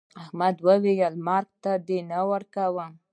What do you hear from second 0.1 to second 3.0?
احمد وويل: مرگ ته نه ورکوم.